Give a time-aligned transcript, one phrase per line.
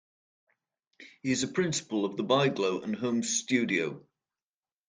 [1.21, 4.03] He is a principal of the Bigelow and Holmes studio.